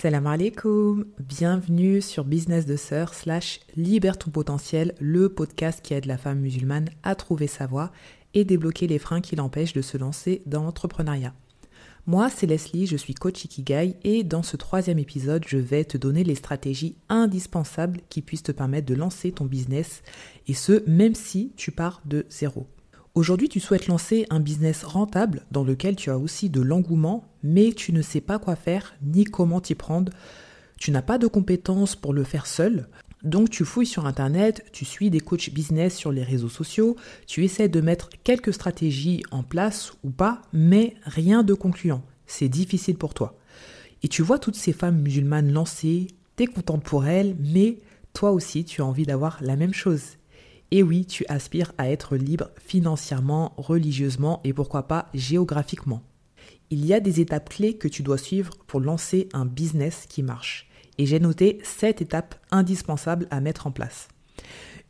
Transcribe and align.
Salam 0.00 0.26
alaikum, 0.26 1.04
bienvenue 1.18 2.00
sur 2.00 2.24
Business 2.24 2.64
de 2.64 2.76
Sœur 2.76 3.12
slash 3.12 3.60
Libère 3.76 4.16
ton 4.16 4.30
potentiel, 4.30 4.94
le 4.98 5.28
podcast 5.28 5.80
qui 5.82 5.92
aide 5.92 6.06
la 6.06 6.16
femme 6.16 6.40
musulmane 6.40 6.88
à 7.02 7.14
trouver 7.14 7.46
sa 7.46 7.66
voie 7.66 7.92
et 8.32 8.46
débloquer 8.46 8.86
les 8.86 8.98
freins 8.98 9.20
qui 9.20 9.36
l'empêchent 9.36 9.74
de 9.74 9.82
se 9.82 9.98
lancer 9.98 10.40
dans 10.46 10.62
l'entrepreneuriat. 10.62 11.34
Moi, 12.06 12.30
c'est 12.30 12.46
Leslie, 12.46 12.86
je 12.86 12.96
suis 12.96 13.12
coach 13.12 13.44
Ikigai 13.44 13.96
et 14.02 14.24
dans 14.24 14.42
ce 14.42 14.56
troisième 14.56 14.98
épisode, 14.98 15.44
je 15.46 15.58
vais 15.58 15.84
te 15.84 15.98
donner 15.98 16.24
les 16.24 16.34
stratégies 16.34 16.96
indispensables 17.10 18.00
qui 18.08 18.22
puissent 18.22 18.42
te 18.42 18.52
permettre 18.52 18.86
de 18.86 18.94
lancer 18.94 19.32
ton 19.32 19.44
business 19.44 20.02
et 20.48 20.54
ce, 20.54 20.82
même 20.88 21.14
si 21.14 21.52
tu 21.58 21.72
pars 21.72 22.00
de 22.06 22.24
zéro. 22.30 22.66
Aujourd'hui, 23.20 23.50
tu 23.50 23.60
souhaites 23.60 23.86
lancer 23.86 24.24
un 24.30 24.40
business 24.40 24.82
rentable 24.82 25.44
dans 25.50 25.62
lequel 25.62 25.94
tu 25.94 26.08
as 26.08 26.16
aussi 26.16 26.48
de 26.48 26.62
l'engouement, 26.62 27.28
mais 27.42 27.74
tu 27.74 27.92
ne 27.92 28.00
sais 28.00 28.22
pas 28.22 28.38
quoi 28.38 28.56
faire 28.56 28.94
ni 29.02 29.24
comment 29.24 29.60
t'y 29.60 29.74
prendre. 29.74 30.10
Tu 30.78 30.90
n'as 30.90 31.02
pas 31.02 31.18
de 31.18 31.26
compétences 31.26 31.96
pour 31.96 32.14
le 32.14 32.24
faire 32.24 32.46
seul. 32.46 32.88
Donc 33.22 33.50
tu 33.50 33.66
fouilles 33.66 33.84
sur 33.84 34.06
Internet, 34.06 34.64
tu 34.72 34.86
suis 34.86 35.10
des 35.10 35.20
coachs 35.20 35.50
business 35.50 35.94
sur 35.94 36.12
les 36.12 36.22
réseaux 36.22 36.48
sociaux, 36.48 36.96
tu 37.26 37.44
essaies 37.44 37.68
de 37.68 37.82
mettre 37.82 38.08
quelques 38.24 38.54
stratégies 38.54 39.22
en 39.32 39.42
place 39.42 39.92
ou 40.02 40.08
pas, 40.08 40.40
mais 40.54 40.94
rien 41.04 41.42
de 41.42 41.52
concluant. 41.52 42.02
C'est 42.26 42.48
difficile 42.48 42.96
pour 42.96 43.12
toi. 43.12 43.38
Et 44.02 44.08
tu 44.08 44.22
vois 44.22 44.38
toutes 44.38 44.56
ces 44.56 44.72
femmes 44.72 45.02
musulmanes 45.02 45.52
lancées, 45.52 46.06
t'es 46.36 46.46
contente 46.46 46.84
pour 46.84 47.04
elles, 47.04 47.36
mais 47.38 47.80
toi 48.14 48.30
aussi 48.30 48.64
tu 48.64 48.80
as 48.80 48.86
envie 48.86 49.04
d'avoir 49.04 49.42
la 49.42 49.56
même 49.56 49.74
chose. 49.74 50.16
Et 50.70 50.82
oui, 50.82 51.04
tu 51.04 51.24
aspires 51.28 51.72
à 51.78 51.90
être 51.90 52.16
libre 52.16 52.50
financièrement, 52.58 53.54
religieusement 53.56 54.40
et 54.44 54.52
pourquoi 54.52 54.86
pas 54.86 55.08
géographiquement. 55.14 56.02
Il 56.70 56.86
y 56.86 56.94
a 56.94 57.00
des 57.00 57.20
étapes 57.20 57.48
clés 57.48 57.76
que 57.76 57.88
tu 57.88 58.04
dois 58.04 58.18
suivre 58.18 58.52
pour 58.68 58.80
lancer 58.80 59.28
un 59.32 59.44
business 59.44 60.06
qui 60.08 60.22
marche. 60.22 60.68
Et 60.98 61.06
j'ai 61.06 61.18
noté 61.18 61.58
7 61.64 62.02
étapes 62.02 62.36
indispensables 62.52 63.26
à 63.30 63.40
mettre 63.40 63.66
en 63.66 63.72
place. 63.72 64.08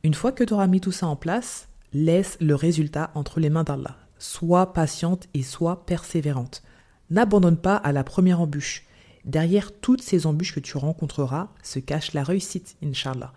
Une 0.03 0.14
fois 0.14 0.33
que 0.33 0.45
tu 0.45 0.53
auras 0.53 0.67
mis 0.67 0.81
tout 0.81 0.92
ça 0.92 1.06
en 1.06 1.17
place, 1.17 1.69
laisse 1.92 2.36
le 2.41 2.55
résultat 2.55 3.11
entre 3.14 3.41
les 3.41 3.51
mains 3.51 3.64
d'Allah. 3.64 3.97
Sois 4.19 4.75
patiente 4.75 5.28
et 5.33 5.42
sois 5.42 5.86
persévérante. 5.86 6.62
N'abandonne 7.08 7.56
pas 7.56 7.77
à 7.77 7.92
la 7.92 8.05
première 8.05 8.41
embûche. 8.41 8.86
Derrière 9.25 9.73
toutes 9.73 10.03
ces 10.03 10.27
embûches 10.27 10.55
que 10.55 10.61
tu 10.61 10.77
rencontreras 10.79 11.49
se 11.63 11.79
cache 11.79 12.15
la 12.15 12.23
réussite, 12.23 12.77
Inch'Allah. 12.83 13.33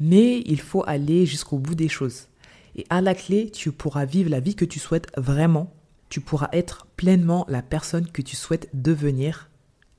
Mais 0.00 0.40
il 0.46 0.60
faut 0.60 0.84
aller 0.86 1.26
jusqu'au 1.26 1.58
bout 1.58 1.74
des 1.74 1.88
choses. 1.88 2.28
Et 2.76 2.86
à 2.90 3.00
la 3.00 3.14
clé, 3.14 3.50
tu 3.50 3.72
pourras 3.72 4.04
vivre 4.04 4.30
la 4.30 4.40
vie 4.40 4.54
que 4.54 4.64
tu 4.64 4.78
souhaites 4.78 5.08
vraiment. 5.16 5.72
Tu 6.08 6.20
pourras 6.20 6.48
être 6.52 6.86
pleinement 6.96 7.44
la 7.48 7.62
personne 7.62 8.06
que 8.06 8.22
tu 8.22 8.36
souhaites 8.36 8.68
devenir. 8.74 9.50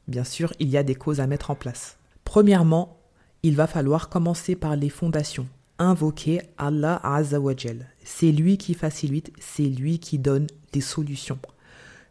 Bien 0.07 0.23
sûr, 0.23 0.53
il 0.59 0.69
y 0.69 0.77
a 0.77 0.83
des 0.83 0.95
causes 0.95 1.19
à 1.19 1.27
mettre 1.27 1.51
en 1.51 1.55
place. 1.55 1.97
Premièrement, 2.23 2.99
il 3.43 3.55
va 3.55 3.67
falloir 3.67 4.09
commencer 4.09 4.55
par 4.55 4.75
les 4.75 4.89
fondations. 4.89 5.47
Invoquer 5.79 6.41
Allah 6.57 6.99
Azzawajal. 7.03 7.87
C'est 8.03 8.31
lui 8.31 8.57
qui 8.57 8.73
facilite, 8.73 9.31
c'est 9.39 9.63
lui 9.63 9.99
qui 9.99 10.17
donne 10.17 10.47
des 10.71 10.81
solutions. 10.81 11.39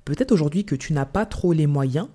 Peut-être 0.05 0.31
aujourd'hui 0.31 0.65
que 0.65 0.77
tu 0.77 0.93
n'as 0.93 1.07
pas 1.07 1.27
trop 1.27 1.53
les 1.53 1.67
moyens, 1.67 2.09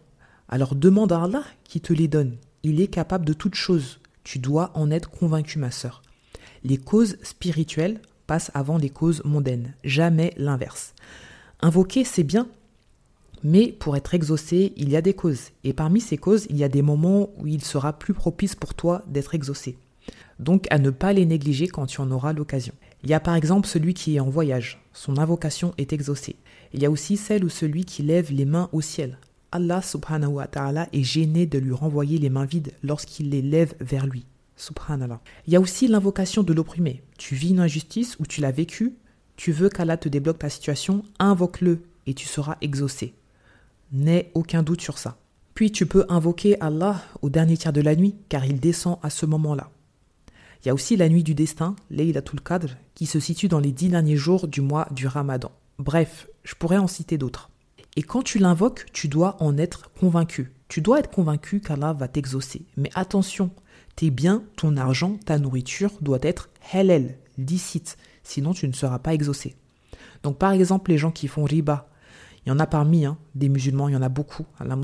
alors 0.52 0.76
demande 0.76 1.12
à 1.14 1.24
Allah 1.24 1.44
qui 1.64 1.82
te 1.82 1.94
les 1.94 2.08
donne. 2.08 2.36
Il 2.64 2.80
est 2.82 2.88
capable 2.88 3.26
de 3.26 3.34
toutes 3.34 3.56
choses. 3.56 4.00
Tu 4.24 4.38
dois 4.38 4.72
en 4.76 4.92
être 4.92 5.10
convaincu, 5.10 5.58
ma 5.58 5.72
sœur. 5.72 6.04
Les 6.64 6.78
causes 6.78 7.18
spirituelles 7.24 8.02
passent 8.28 8.52
avant 8.54 8.78
les 8.78 8.90
causes 8.90 9.24
mondaines, 9.26 9.74
jamais 9.84 10.34
l'inverse. 10.38 10.94
Invoquer, 11.62 12.04
c'est 12.04 12.24
bien, 12.24 12.48
mais 13.44 13.72
pour 13.72 13.98
être 13.98 14.14
exaucé, 14.14 14.74
il 14.78 14.90
y 14.90 14.96
a 14.96 15.02
des 15.02 15.16
causes. 15.16 15.50
Et 15.64 15.74
parmi 15.74 16.02
ces 16.02 16.18
causes, 16.18 16.46
il 16.50 16.58
y 16.58 16.64
a 16.64 16.70
des 16.70 16.84
moments 16.84 17.30
où 17.38 17.48
il 17.48 17.64
sera 17.64 17.94
plus 17.94 18.14
propice 18.14 18.54
pour 18.54 18.74
toi 18.74 19.04
d'être 19.08 19.34
exaucé. 19.34 19.78
Donc 20.40 20.68
à 20.70 20.80
ne 20.80 20.90
pas 20.90 21.14
les 21.14 21.26
négliger 21.26 21.68
quand 21.68 21.86
tu 21.86 22.02
en 22.02 22.12
auras 22.12 22.34
l'occasion. 22.34 22.74
Il 23.04 23.10
y 23.10 23.14
a 23.14 23.20
par 23.20 23.36
exemple 23.36 23.68
celui 23.68 23.94
qui 23.94 24.16
est 24.16 24.20
en 24.20 24.30
voyage, 24.30 24.80
son 24.94 25.18
invocation 25.18 25.74
est 25.78 25.94
exaucée. 25.94 26.36
Il 26.74 26.82
y 26.82 26.86
a 26.86 26.92
aussi 26.92 27.18
celle 27.18 27.44
ou 27.44 27.50
celui 27.50 27.86
qui 27.86 28.04
lève 28.04 28.32
les 28.32 28.46
mains 28.46 28.70
au 28.72 28.82
ciel, 28.82 29.18
Allah 29.52 29.82
est 30.94 31.04
gêné 31.04 31.46
de 31.46 31.58
lui 31.58 31.74
renvoyer 31.74 32.18
les 32.18 32.30
mains 32.30 32.46
vides 32.46 32.74
lorsqu'il 32.84 33.30
les 33.30 33.42
lève 33.42 33.74
vers 33.80 34.08
lui. 34.08 34.26
Subhanallah. 34.56 35.22
Il 35.48 35.54
y 35.54 35.56
a 35.56 35.60
aussi 35.60 35.88
l'invocation 35.88 36.44
de 36.44 36.54
l'opprimé. 36.54 37.02
Tu 37.18 37.36
vis 37.36 37.50
une 37.50 37.60
injustice 37.60 38.18
ou 38.20 38.26
tu 38.26 38.42
l'as 38.42 38.52
vécu, 38.52 38.94
tu 39.36 39.52
veux 39.52 39.70
qu'Allah 39.70 39.98
te 39.98 40.10
débloque 40.10 40.40
ta 40.40 40.50
situation, 40.50 41.04
invoque-le 41.20 41.82
et 42.06 42.14
tu 42.14 42.28
seras 42.28 42.58
exaucé. 42.62 43.14
N'aie 43.92 44.32
aucun 44.36 44.64
doute 44.64 44.82
sur 44.82 44.98
ça. 44.98 45.18
Puis 45.54 45.72
tu 45.72 45.86
peux 45.86 46.06
invoquer 46.10 46.60
Allah 46.62 47.02
au 47.22 47.30
dernier 47.30 47.58
tiers 47.58 47.74
de 47.74 47.82
la 47.82 47.96
nuit, 47.96 48.16
car 48.30 48.46
il 48.46 48.60
descend 48.60 48.98
à 49.04 49.10
ce 49.10 49.26
moment-là. 49.26 49.70
Il 50.64 50.68
y 50.68 50.70
a 50.70 50.74
aussi 50.74 50.96
la 50.96 51.10
nuit 51.10 51.24
du 51.24 51.34
destin, 51.34 51.76
Laylatul 51.90 52.42
Qadr, 52.42 52.78
qui 52.94 53.06
se 53.06 53.20
situe 53.20 53.48
dans 53.48 53.60
les 53.60 53.72
dix 53.72 53.90
derniers 53.90 54.16
jours 54.16 54.48
du 54.48 54.62
mois 54.62 54.88
du 54.92 55.08
Ramadan. 55.08 55.52
Bref, 55.80 56.28
je 56.44 56.56
pourrais 56.56 56.78
en 56.78 56.88
citer 56.88 57.18
d'autres. 57.18 57.51
Et 57.98 58.04
quand 58.04 58.22
tu 58.22 58.40
l'invoques, 58.40 58.86
tu 58.94 59.08
dois 59.08 59.36
en 59.42 59.58
être 59.58 59.92
convaincu. 59.94 60.54
Tu 60.70 60.82
dois 60.82 61.00
être 61.00 61.10
convaincu 61.10 61.60
qu'Allah 61.60 61.94
va 61.94 62.08
t'exaucer. 62.08 62.66
Mais 62.78 62.90
attention, 62.96 63.52
tes 63.96 64.10
biens, 64.10 64.44
ton 64.56 64.78
argent, 64.78 65.18
ta 65.26 65.38
nourriture 65.38 65.92
doit 66.00 66.20
être 66.22 66.50
halal, 66.72 67.18
licite, 67.38 67.98
sinon 68.24 68.54
tu 68.54 68.68
ne 68.68 68.74
seras 68.74 69.00
pas 69.00 69.14
exaucé. 69.14 69.56
Donc 70.24 70.38
par 70.38 70.52
exemple, 70.52 70.92
les 70.92 70.98
gens 70.98 71.12
qui 71.12 71.28
font 71.28 71.44
riba, 71.44 71.90
il 72.46 72.50
y 72.50 72.52
en 72.52 72.60
a 72.60 72.68
parmi 72.68 73.06
hein, 73.06 73.18
des 73.36 73.50
musulmans, 73.50 73.90
il 73.90 73.94
y 73.94 73.98
en 73.98 74.02
a 74.02 74.10
beaucoup, 74.10 74.46
à 74.60 74.64
la. 74.64 74.78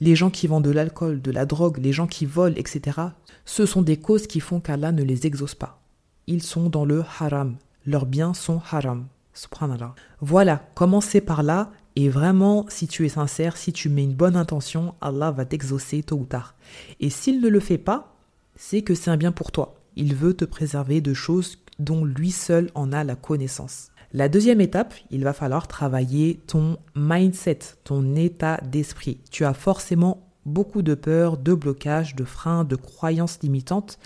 Les 0.00 0.16
gens 0.16 0.30
qui 0.30 0.48
vendent 0.48 0.64
de 0.64 0.70
l'alcool, 0.70 1.22
de 1.22 1.30
la 1.30 1.46
drogue, 1.46 1.78
les 1.78 1.92
gens 1.92 2.06
qui 2.08 2.26
volent, 2.26 2.56
etc. 2.56 3.00
Ce 3.44 3.66
sont 3.66 3.82
des 3.82 3.98
causes 3.98 4.26
qui 4.26 4.40
font 4.40 4.60
qu'Allah 4.60 4.92
ne 4.92 5.02
les 5.02 5.26
exauce 5.26 5.54
pas. 5.54 5.80
Ils 6.26 6.42
sont 6.42 6.68
dans 6.68 6.84
le 6.84 7.04
haram. 7.20 7.56
Leurs 7.86 8.06
biens 8.06 8.34
sont 8.34 8.60
haram. 8.70 9.06
Subhanallah. 9.32 9.94
Voilà, 10.20 10.68
commencez 10.74 11.20
par 11.20 11.42
là 11.42 11.70
et 11.94 12.08
vraiment, 12.08 12.66
si 12.68 12.88
tu 12.88 13.04
es 13.04 13.10
sincère, 13.10 13.56
si 13.56 13.72
tu 13.72 13.88
mets 13.88 14.04
une 14.04 14.14
bonne 14.14 14.36
intention, 14.36 14.94
Allah 15.00 15.30
va 15.30 15.44
t'exaucer 15.44 16.02
tôt 16.02 16.16
ou 16.16 16.24
tard. 16.24 16.54
Et 17.00 17.10
s'il 17.10 17.40
ne 17.40 17.48
le 17.48 17.60
fait 17.60 17.78
pas, 17.78 18.16
c'est 18.56 18.82
que 18.82 18.94
c'est 18.94 19.10
un 19.10 19.16
bien 19.16 19.32
pour 19.32 19.52
toi. 19.52 19.74
Il 19.96 20.14
veut 20.14 20.34
te 20.34 20.44
préserver 20.44 21.00
de 21.00 21.12
choses 21.12 21.58
dont 21.78 22.04
lui 22.04 22.30
seul 22.30 22.70
en 22.74 22.92
a 22.92 23.04
la 23.04 23.14
connaissance. 23.14 23.88
La 24.14 24.28
deuxième 24.28 24.60
étape, 24.60 24.94
il 25.10 25.24
va 25.24 25.32
falloir 25.32 25.68
travailler 25.68 26.40
ton 26.46 26.78
mindset, 26.94 27.58
ton 27.84 28.14
état 28.14 28.58
d'esprit. 28.62 29.20
Tu 29.30 29.44
as 29.44 29.54
forcément 29.54 30.28
beaucoup 30.44 30.82
de 30.82 30.94
peur, 30.94 31.36
de 31.36 31.54
blocages, 31.54 32.14
de 32.14 32.24
freins, 32.24 32.64
de 32.64 32.76
croyances 32.76 33.38
limitantes. 33.42 33.98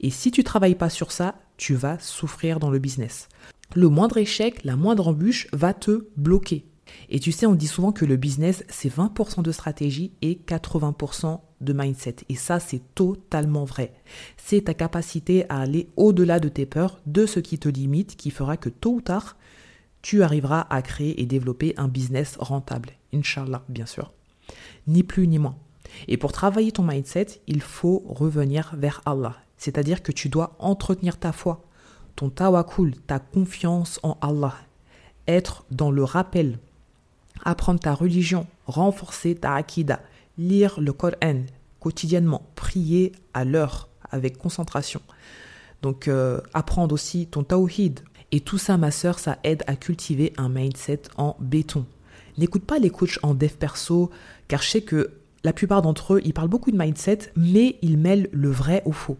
Et 0.00 0.10
si 0.10 0.30
tu 0.30 0.42
travailles 0.42 0.74
pas 0.74 0.90
sur 0.90 1.12
ça, 1.12 1.36
tu 1.56 1.74
vas 1.74 1.98
souffrir 1.98 2.58
dans 2.58 2.70
le 2.70 2.78
business. 2.78 3.28
Le 3.74 3.88
moindre 3.88 4.18
échec, 4.18 4.64
la 4.64 4.76
moindre 4.76 5.08
embûche 5.08 5.48
va 5.52 5.74
te 5.74 6.08
bloquer. 6.16 6.66
Et 7.08 7.20
tu 7.20 7.32
sais, 7.32 7.46
on 7.46 7.54
dit 7.54 7.66
souvent 7.66 7.92
que 7.92 8.04
le 8.04 8.16
business, 8.16 8.64
c'est 8.68 8.94
20% 8.94 9.42
de 9.42 9.52
stratégie 9.52 10.12
et 10.22 10.40
80% 10.46 11.40
de 11.60 11.72
mindset. 11.72 12.16
Et 12.28 12.34
ça, 12.34 12.60
c'est 12.60 12.82
totalement 12.94 13.64
vrai. 13.64 13.94
C'est 14.36 14.62
ta 14.62 14.74
capacité 14.74 15.44
à 15.48 15.60
aller 15.60 15.88
au-delà 15.96 16.40
de 16.40 16.48
tes 16.48 16.66
peurs, 16.66 17.00
de 17.06 17.26
ce 17.26 17.40
qui 17.40 17.58
te 17.58 17.68
limite, 17.68 18.16
qui 18.16 18.30
fera 18.30 18.56
que 18.56 18.68
tôt 18.68 18.94
ou 18.94 19.00
tard, 19.00 19.36
tu 20.02 20.22
arriveras 20.22 20.66
à 20.68 20.82
créer 20.82 21.20
et 21.20 21.26
développer 21.26 21.74
un 21.76 21.88
business 21.88 22.36
rentable. 22.38 22.90
Inch'Allah, 23.14 23.62
bien 23.68 23.86
sûr. 23.86 24.12
Ni 24.86 25.02
plus 25.04 25.28
ni 25.28 25.38
moins. 25.38 25.56
Et 26.08 26.16
pour 26.16 26.32
travailler 26.32 26.72
ton 26.72 26.82
mindset, 26.82 27.40
il 27.46 27.60
faut 27.60 28.02
revenir 28.06 28.74
vers 28.76 29.00
Allah. 29.06 29.36
C'est-à-dire 29.56 30.02
que 30.02 30.10
tu 30.10 30.28
dois 30.28 30.56
entretenir 30.58 31.18
ta 31.18 31.30
foi, 31.30 31.64
ton 32.16 32.30
tawakul, 32.30 32.96
ta 33.06 33.20
confiance 33.20 34.00
en 34.02 34.18
Allah. 34.20 34.54
Être 35.28 35.64
dans 35.70 35.92
le 35.92 36.02
rappel 36.02 36.58
apprendre 37.44 37.80
ta 37.80 37.94
religion, 37.94 38.46
renforcer 38.66 39.34
ta 39.34 39.54
akida, 39.54 40.00
lire 40.38 40.80
le 40.80 40.92
Coran 40.92 41.42
quotidiennement, 41.80 42.42
prier 42.54 43.12
à 43.34 43.44
l'heure 43.44 43.88
avec 44.10 44.38
concentration. 44.38 45.00
Donc 45.82 46.06
euh, 46.06 46.40
apprendre 46.54 46.94
aussi 46.94 47.26
ton 47.26 47.42
tawhid. 47.42 48.00
Et 48.30 48.40
tout 48.40 48.56
ça, 48.56 48.78
ma 48.78 48.90
sœur, 48.90 49.18
ça 49.18 49.38
aide 49.44 49.62
à 49.66 49.76
cultiver 49.76 50.32
un 50.36 50.48
mindset 50.48 51.02
en 51.16 51.36
béton. 51.40 51.84
N'écoute 52.38 52.64
pas 52.64 52.78
les 52.78 52.88
coachs 52.88 53.18
en 53.22 53.34
dev 53.34 53.50
perso, 53.50 54.10
car 54.48 54.62
je 54.62 54.70
sais 54.70 54.80
que 54.80 55.10
la 55.44 55.52
plupart 55.52 55.82
d'entre 55.82 56.14
eux, 56.14 56.20
ils 56.24 56.32
parlent 56.32 56.48
beaucoup 56.48 56.70
de 56.70 56.78
mindset, 56.78 57.32
mais 57.36 57.76
ils 57.82 57.98
mêlent 57.98 58.30
le 58.32 58.50
vrai 58.50 58.82
au 58.86 58.92
faux. 58.92 59.18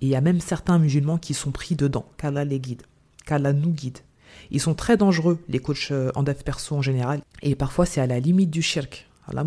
Et 0.00 0.06
il 0.06 0.08
y 0.08 0.16
a 0.16 0.20
même 0.20 0.40
certains 0.40 0.78
musulmans 0.78 1.18
qui 1.18 1.34
sont 1.34 1.50
pris 1.50 1.74
dedans, 1.74 2.06
qu'Allah 2.16 2.44
les 2.44 2.60
guide, 2.60 2.82
qu'Allah 3.26 3.52
nous 3.52 3.72
guide. 3.72 3.98
Ils 4.50 4.60
sont 4.60 4.74
très 4.74 4.96
dangereux, 4.96 5.38
les 5.48 5.58
coachs 5.58 5.88
euh, 5.90 6.10
en 6.14 6.22
dev 6.22 6.42
perso 6.44 6.76
en 6.76 6.82
général. 6.82 7.20
Et 7.42 7.54
parfois, 7.54 7.86
c'est 7.86 8.00
à 8.00 8.06
la 8.06 8.20
limite 8.20 8.50
du 8.50 8.62
shirk, 8.62 9.08
Allah. 9.26 9.44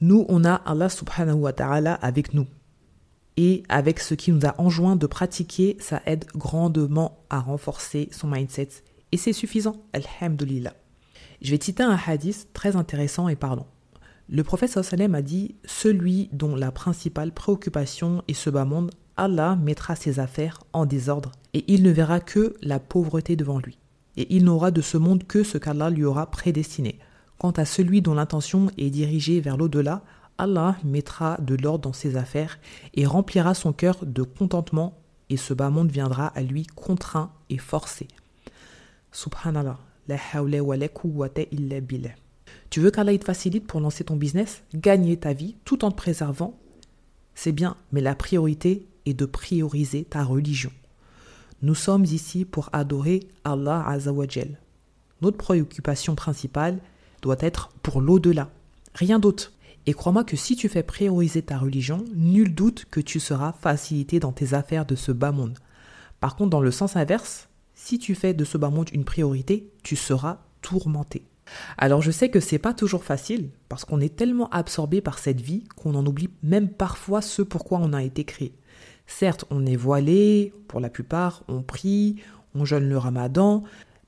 Nous, 0.00 0.24
on 0.28 0.44
a 0.44 0.54
Allah 0.54 0.88
subhanahu 0.88 1.36
wa 1.36 1.52
ta'ala 1.52 1.94
avec 1.94 2.34
nous. 2.34 2.46
Et 3.36 3.62
avec 3.68 4.00
ce 4.00 4.14
qui 4.14 4.32
nous 4.32 4.46
a 4.46 4.54
enjoint 4.60 4.96
de 4.96 5.06
pratiquer, 5.06 5.76
ça 5.80 6.00
aide 6.06 6.24
grandement 6.34 7.18
à 7.30 7.40
renforcer 7.40 8.08
son 8.12 8.28
mindset. 8.28 8.68
Et 9.12 9.16
c'est 9.16 9.32
suffisant, 9.32 9.76
alhamdulillah. 9.92 10.74
Je 11.42 11.50
vais 11.50 11.60
citer 11.60 11.82
un 11.82 11.98
hadith 12.06 12.48
très 12.52 12.76
intéressant 12.76 13.28
et 13.28 13.36
parlant. 13.36 13.66
Le 14.28 14.42
prophète 14.42 14.70
sallam 14.70 15.14
a 15.14 15.22
dit 15.22 15.56
Celui 15.64 16.30
dont 16.32 16.56
la 16.56 16.72
principale 16.72 17.32
préoccupation 17.32 18.22
est 18.28 18.34
ce 18.34 18.50
bas 18.50 18.64
monde, 18.64 18.90
Allah 19.16 19.56
mettra 19.56 19.94
ses 19.94 20.18
affaires 20.18 20.60
en 20.72 20.86
désordre 20.86 21.32
et 21.52 21.64
il 21.72 21.82
ne 21.82 21.90
verra 21.90 22.20
que 22.20 22.54
la 22.62 22.80
pauvreté 22.80 23.36
devant 23.36 23.58
lui. 23.58 23.78
Et 24.16 24.34
il 24.34 24.44
n'aura 24.44 24.70
de 24.70 24.80
ce 24.80 24.96
monde 24.96 25.24
que 25.24 25.42
ce 25.42 25.58
qu'Allah 25.58 25.90
lui 25.90 26.04
aura 26.04 26.30
prédestiné. 26.30 26.98
Quant 27.38 27.52
à 27.52 27.64
celui 27.64 28.02
dont 28.02 28.14
l'intention 28.14 28.70
est 28.78 28.90
dirigée 28.90 29.40
vers 29.40 29.56
l'au-delà, 29.56 30.02
Allah 30.38 30.76
mettra 30.84 31.38
de 31.40 31.54
l'ordre 31.54 31.84
dans 31.84 31.92
ses 31.92 32.16
affaires 32.16 32.58
et 32.94 33.06
remplira 33.06 33.54
son 33.54 33.72
cœur 33.72 33.98
de 34.04 34.22
contentement 34.22 34.98
et 35.30 35.36
ce 35.36 35.54
bas 35.54 35.70
monde 35.70 35.90
viendra 35.90 36.28
à 36.28 36.42
lui 36.42 36.66
contraint 36.66 37.32
et 37.50 37.58
forcé. 37.58 38.08
Subhanallah. 39.12 39.78
La 40.06 40.18
wa 40.42 40.76
la 40.76 40.88
illa 41.50 41.80
billah. 41.80 42.10
Tu 42.68 42.80
veux 42.80 42.90
qu'Allah 42.90 43.16
te 43.16 43.24
facilite 43.24 43.66
pour 43.66 43.80
lancer 43.80 44.04
ton 44.04 44.16
business, 44.16 44.62
gagner 44.74 45.16
ta 45.16 45.32
vie 45.32 45.56
tout 45.64 45.84
en 45.84 45.90
te 45.90 45.96
préservant? 45.96 46.58
C'est 47.34 47.52
bien, 47.52 47.76
mais 47.90 48.00
la 48.00 48.14
priorité 48.14 48.86
est 49.06 49.14
de 49.14 49.26
prioriser 49.26 50.04
ta 50.04 50.24
religion. 50.24 50.72
Nous 51.62 51.74
sommes 51.74 52.04
ici 52.04 52.44
pour 52.44 52.68
adorer 52.72 53.20
Allah 53.44 53.86
Azawajal. 53.86 54.58
Notre 55.22 55.38
préoccupation 55.38 56.14
principale 56.14 56.78
doit 57.22 57.36
être 57.40 57.70
pour 57.82 58.00
l'au-delà, 58.00 58.50
rien 58.94 59.18
d'autre. 59.18 59.52
Et 59.86 59.92
crois-moi 59.92 60.24
que 60.24 60.36
si 60.36 60.56
tu 60.56 60.68
fais 60.68 60.82
prioriser 60.82 61.42
ta 61.42 61.58
religion, 61.58 62.04
nul 62.14 62.54
doute 62.54 62.86
que 62.90 63.00
tu 63.00 63.20
seras 63.20 63.52
facilité 63.52 64.20
dans 64.20 64.32
tes 64.32 64.54
affaires 64.54 64.86
de 64.86 64.94
ce 64.94 65.12
bas 65.12 65.32
monde. 65.32 65.58
Par 66.20 66.36
contre, 66.36 66.50
dans 66.50 66.60
le 66.60 66.70
sens 66.70 66.96
inverse, 66.96 67.48
si 67.74 67.98
tu 67.98 68.14
fais 68.14 68.32
de 68.32 68.44
ce 68.44 68.56
bas 68.56 68.70
monde 68.70 68.88
une 68.92 69.04
priorité, 69.04 69.70
tu 69.82 69.96
seras 69.96 70.38
tourmenté. 70.62 71.26
Alors 71.76 72.00
je 72.00 72.10
sais 72.10 72.30
que 72.30 72.40
c'est 72.40 72.58
pas 72.58 72.72
toujours 72.72 73.04
facile 73.04 73.50
parce 73.68 73.84
qu'on 73.84 74.00
est 74.00 74.16
tellement 74.16 74.48
absorbé 74.50 75.00
par 75.00 75.18
cette 75.18 75.40
vie 75.40 75.64
qu'on 75.76 75.94
en 75.94 76.06
oublie 76.06 76.30
même 76.42 76.70
parfois 76.70 77.20
ce 77.20 77.42
pourquoi 77.42 77.78
on 77.82 77.92
a 77.92 78.02
été 78.02 78.24
créé. 78.24 78.54
Certes, 79.06 79.44
on 79.50 79.66
est 79.66 79.76
voilé, 79.76 80.52
pour 80.68 80.80
la 80.80 80.90
plupart, 80.90 81.44
on 81.48 81.62
prie, 81.62 82.16
on 82.54 82.64
jeûne 82.64 82.88
le 82.88 82.98
ramadan, 82.98 83.62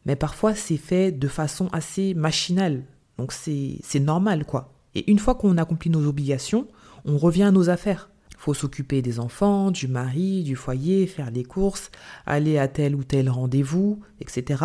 mais 0.04 0.16
parfois 0.16 0.54
c'est 0.54 0.76
fait 0.76 1.12
de 1.12 1.28
façon 1.28 1.68
assez 1.72 2.14
machinale. 2.14 2.84
Donc 3.18 3.32
c'est 3.32 4.00
normal 4.00 4.44
quoi. 4.44 4.72
Et 4.94 5.10
une 5.10 5.18
fois 5.18 5.34
qu'on 5.34 5.58
accomplit 5.58 5.90
nos 5.90 6.06
obligations, 6.06 6.68
on 7.04 7.18
revient 7.18 7.44
à 7.44 7.50
nos 7.50 7.68
affaires. 7.68 8.10
Faut 8.38 8.54
s'occuper 8.54 9.02
des 9.02 9.18
enfants, 9.18 9.70
du 9.70 9.88
mari, 9.88 10.42
du 10.42 10.56
foyer, 10.56 11.06
faire 11.06 11.30
les 11.30 11.44
courses, 11.44 11.90
aller 12.26 12.58
à 12.58 12.68
tel 12.68 12.94
ou 12.94 13.02
tel 13.02 13.28
rendez-vous, 13.30 14.00
etc. 14.20 14.64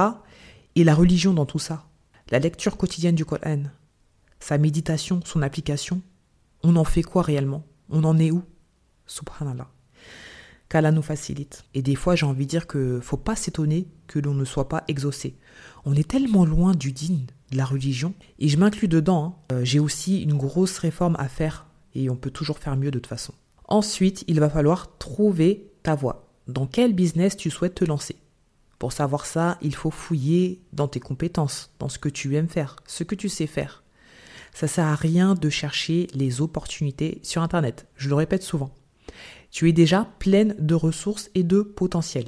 Et 0.76 0.84
la 0.84 0.94
religion 0.96 1.34
dans 1.34 1.46
tout 1.46 1.60
ça, 1.60 1.86
la 2.30 2.40
lecture 2.40 2.78
quotidienne 2.78 3.16
du 3.16 3.26
Coran, 3.26 3.64
sa 4.40 4.58
méditation, 4.58 5.20
son 5.26 5.42
application, 5.42 6.02
on 6.64 6.76
en 6.76 6.84
fait 6.84 7.04
quoi 7.04 7.22
réellement? 7.22 7.66
On 7.90 8.04
en 8.04 8.18
est 8.20 8.32
où? 8.32 8.44
Subhanallah. 9.06 9.68
Qu'Allah 10.72 10.94
nous 10.94 11.02
facilite. 11.02 11.66
Et 11.74 11.82
des 11.82 11.96
fois, 11.96 12.16
j'ai 12.16 12.26
envie 12.26 12.46
de 12.46 12.50
dire 12.50 12.66
que 12.66 13.02
faut 13.02 13.18
pas 13.18 13.36
s'étonner 13.36 13.90
que 14.08 14.20
l'on 14.20 14.34
ne 14.34 14.46
soit 14.46 14.70
pas 14.70 14.86
exaucé. 14.88 15.36
On 15.84 15.94
est 15.96 16.08
tellement 16.08 16.46
loin 16.46 16.72
du 16.72 16.94
digne 16.94 17.26
de 17.52 17.58
la 17.58 17.66
religion, 17.66 18.14
et 18.40 18.48
je 18.48 18.58
m'inclus 18.58 18.88
dedans. 18.88 19.26
Hein. 19.52 19.56
Euh, 19.56 19.66
j'ai 19.66 19.80
aussi 19.80 20.22
une 20.22 20.38
grosse 20.38 20.78
réforme 20.78 21.18
à 21.20 21.28
faire, 21.28 21.66
et 21.94 22.10
on 22.10 22.16
peut 22.16 22.32
toujours 22.32 22.58
faire 22.58 22.78
mieux 22.78 22.90
de 22.90 23.00
toute 23.00 23.08
façon. 23.08 23.34
Ensuite, 23.68 24.24
il 24.30 24.40
va 24.40 24.50
falloir 24.50 24.98
trouver 24.98 25.70
ta 25.84 25.94
voie. 25.94 26.30
Dans 26.48 26.68
quel 26.68 26.94
business 26.94 27.36
tu 27.36 27.50
souhaites 27.50 27.76
te 27.76 27.84
lancer? 27.84 28.16
Pour 28.80 28.94
savoir 28.94 29.26
ça, 29.26 29.58
il 29.62 29.76
faut 29.76 29.92
fouiller 29.92 30.62
dans 30.72 30.88
tes 30.88 31.02
compétences, 31.02 31.70
dans 31.80 31.90
ce 31.90 32.00
que 32.00 32.08
tu 32.08 32.34
aimes 32.38 32.48
faire, 32.48 32.78
ce 32.88 33.04
que 33.04 33.16
tu 33.16 33.28
sais 33.28 33.46
faire. 33.46 33.84
Ça 34.54 34.70
sert 34.70 34.88
à 34.88 34.96
rien 34.96 35.34
de 35.34 35.50
chercher 35.50 36.08
les 36.14 36.40
opportunités 36.40 37.20
sur 37.24 37.42
Internet. 37.42 37.88
Je 37.98 38.08
le 38.08 38.16
répète 38.16 38.44
souvent. 38.44 38.72
Tu 39.52 39.68
es 39.68 39.74
déjà 39.74 40.08
pleine 40.20 40.56
de 40.60 40.76
ressources 40.76 41.30
et 41.36 41.44
de 41.44 41.62
potentiel. 41.62 42.26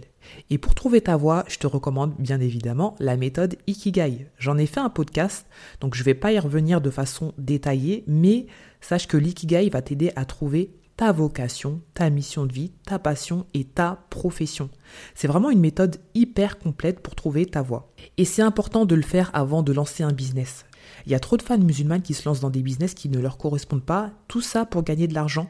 Et 0.50 0.58
pour 0.58 0.76
trouver 0.76 1.02
ta 1.02 1.16
voie, 1.16 1.46
je 1.48 1.58
te 1.58 1.68
recommande 1.68 2.16
bien 2.20 2.40
évidemment 2.40 2.96
la 3.00 3.16
méthode 3.16 3.56
Ikigai. 3.66 4.28
J'en 4.38 4.58
ai 4.58 4.66
fait 4.66 4.82
un 4.82 4.90
podcast, 4.90 5.48
donc 5.80 5.96
je 5.96 6.02
ne 6.02 6.06
vais 6.06 6.14
pas 6.14 6.34
y 6.34 6.40
revenir 6.40 6.82
de 6.82 6.90
façon 6.90 7.34
détaillée, 7.38 8.04
mais 8.08 8.48
sache 8.82 9.08
que 9.08 9.18
l'Ikigai 9.18 9.70
va 9.70 9.82
t'aider 9.82 10.12
à 10.16 10.26
trouver 10.26 10.74
ta 10.98 11.12
vocation, 11.12 11.82
ta 11.94 12.10
mission 12.10 12.46
de 12.46 12.54
vie, 12.54 12.72
ta 12.86 13.00
passion 13.00 13.46
et 13.54 13.64
ta 13.64 14.06
profession. 14.10 14.70
C'est 15.16 15.28
vraiment 15.28 15.50
une 15.50 15.60
méthode 15.60 15.98
hyper 16.14 16.60
complète 16.60 17.00
pour 17.00 17.16
trouver 17.16 17.46
ta 17.46 17.62
voie. 17.62 17.92
Et 18.18 18.26
c'est 18.26 18.42
important 18.42 18.86
de 18.86 18.96
le 18.96 19.02
faire 19.02 19.32
avant 19.34 19.64
de 19.64 19.74
lancer 19.74 20.04
un 20.04 20.12
business. 20.12 20.66
Il 21.06 21.12
y 21.12 21.16
a 21.16 21.20
trop 21.20 21.38
de 21.38 21.42
femmes 21.42 21.64
musulmanes 21.64 22.02
qui 22.02 22.14
se 22.14 22.28
lancent 22.28 22.42
dans 22.42 22.50
des 22.50 22.62
business 22.62 22.94
qui 22.94 23.10
ne 23.10 23.20
leur 23.20 23.38
correspondent 23.38 23.84
pas, 23.84 24.12
tout 24.28 24.42
ça 24.42 24.66
pour 24.66 24.84
gagner 24.84 25.08
de 25.08 25.14
l'argent, 25.14 25.50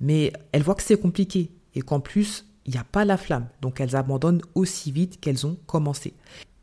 mais 0.00 0.32
elles 0.52 0.62
voient 0.62 0.74
que 0.74 0.82
c'est 0.82 1.00
compliqué 1.00 1.50
et 1.74 1.82
qu'en 1.82 2.00
plus, 2.00 2.46
il 2.66 2.72
n'y 2.72 2.78
a 2.78 2.84
pas 2.84 3.04
la 3.04 3.16
flamme. 3.16 3.48
Donc 3.60 3.80
elles 3.80 3.96
abandonnent 3.96 4.42
aussi 4.54 4.92
vite 4.92 5.20
qu'elles 5.20 5.46
ont 5.46 5.56
commencé. 5.66 6.14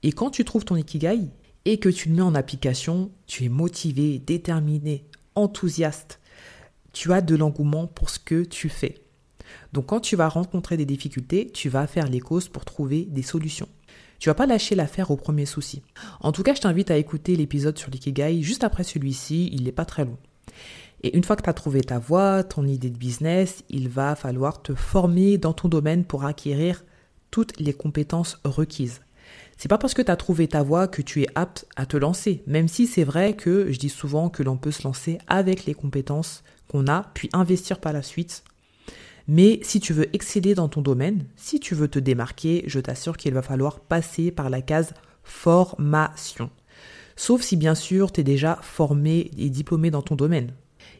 Et 0.03 0.11
quand 0.11 0.29
tu 0.29 0.45
trouves 0.45 0.65
ton 0.65 0.75
ikigai 0.75 1.29
et 1.65 1.79
que 1.79 1.89
tu 1.89 2.09
le 2.09 2.15
mets 2.15 2.21
en 2.21 2.35
application, 2.35 3.11
tu 3.25 3.45
es 3.45 3.49
motivé, 3.49 4.19
déterminé, 4.19 5.05
enthousiaste. 5.35 6.19
Tu 6.93 7.13
as 7.13 7.21
de 7.21 7.35
l'engouement 7.35 7.87
pour 7.87 8.09
ce 8.09 8.19
que 8.19 8.43
tu 8.43 8.69
fais. 8.69 9.01
Donc 9.73 9.87
quand 9.87 9.99
tu 9.99 10.15
vas 10.15 10.29
rencontrer 10.29 10.77
des 10.77 10.85
difficultés, 10.85 11.49
tu 11.51 11.69
vas 11.69 11.87
faire 11.87 12.07
les 12.07 12.19
causes 12.19 12.47
pour 12.47 12.65
trouver 12.65 13.05
des 13.05 13.21
solutions. 13.21 13.69
Tu 14.19 14.29
vas 14.29 14.35
pas 14.35 14.47
lâcher 14.47 14.75
l'affaire 14.75 15.11
au 15.11 15.15
premier 15.15 15.45
souci. 15.45 15.83
En 16.21 16.31
tout 16.31 16.41
cas, 16.41 16.55
je 16.55 16.61
t'invite 16.61 16.89
à 16.89 16.97
écouter 16.97 17.35
l'épisode 17.35 17.77
sur 17.77 17.91
l'ikigai 17.91 18.41
juste 18.41 18.63
après 18.63 18.83
celui-ci, 18.83 19.49
il 19.53 19.63
n'est 19.63 19.71
pas 19.71 19.85
très 19.85 20.05
long. 20.05 20.17
Et 21.03 21.15
une 21.15 21.23
fois 21.23 21.35
que 21.35 21.43
tu 21.43 21.49
as 21.49 21.53
trouvé 21.53 21.81
ta 21.81 21.99
voie, 21.99 22.43
ton 22.43 22.65
idée 22.65 22.89
de 22.89 22.97
business, 22.97 23.63
il 23.69 23.87
va 23.87 24.15
falloir 24.15 24.61
te 24.61 24.73
former 24.73 25.37
dans 25.37 25.53
ton 25.53 25.67
domaine 25.67 26.05
pour 26.05 26.25
acquérir 26.25 26.83
toutes 27.29 27.59
les 27.59 27.73
compétences 27.73 28.39
requises. 28.43 29.01
C'est 29.57 29.67
pas 29.67 29.77
parce 29.77 29.93
que 29.93 30.01
tu 30.01 30.11
as 30.11 30.15
trouvé 30.15 30.47
ta 30.47 30.63
voie 30.63 30.87
que 30.87 31.01
tu 31.01 31.23
es 31.23 31.27
apte 31.35 31.67
à 31.75 31.85
te 31.85 31.97
lancer, 31.97 32.43
même 32.47 32.67
si 32.67 32.87
c'est 32.87 33.03
vrai 33.03 33.35
que 33.35 33.71
je 33.71 33.79
dis 33.79 33.89
souvent 33.89 34.29
que 34.29 34.43
l'on 34.43 34.57
peut 34.57 34.71
se 34.71 34.83
lancer 34.83 35.17
avec 35.27 35.65
les 35.65 35.73
compétences 35.73 36.43
qu'on 36.67 36.87
a, 36.87 37.09
puis 37.13 37.29
investir 37.33 37.79
par 37.79 37.93
la 37.93 38.01
suite. 38.01 38.43
Mais 39.27 39.59
si 39.63 39.79
tu 39.79 39.93
veux 39.93 40.15
exceller 40.15 40.55
dans 40.55 40.69
ton 40.69 40.81
domaine, 40.81 41.25
si 41.35 41.59
tu 41.59 41.75
veux 41.75 41.89
te 41.89 41.99
démarquer, 41.99 42.63
je 42.67 42.79
t'assure 42.79 43.17
qu'il 43.17 43.33
va 43.33 43.41
falloir 43.41 43.79
passer 43.79 44.31
par 44.31 44.49
la 44.49 44.61
case 44.61 44.93
formation. 45.23 46.49
Sauf 47.15 47.41
si 47.41 47.57
bien 47.57 47.75
sûr 47.75 48.11
tu 48.11 48.21
es 48.21 48.23
déjà 48.23 48.59
formé 48.61 49.31
et 49.37 49.49
diplômé 49.49 49.91
dans 49.91 50.01
ton 50.01 50.15
domaine. 50.15 50.53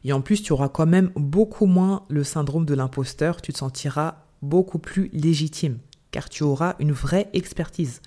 Et 0.07 0.13
en 0.13 0.21
plus, 0.21 0.41
tu 0.41 0.53
auras 0.53 0.69
quand 0.69 0.85
même 0.85 1.11
beaucoup 1.17 1.65
moins 1.65 2.05
le 2.07 2.23
syndrome 2.23 2.65
de 2.65 2.73
l'imposteur, 2.73 3.41
tu 3.41 3.51
te 3.51 3.57
sentiras 3.57 4.23
beaucoup 4.41 4.79
plus 4.79 5.09
légitime, 5.11 5.79
car 6.11 6.29
tu 6.29 6.43
auras 6.43 6.75
une 6.79 6.93
vraie 6.93 7.29
expertise. 7.33 8.01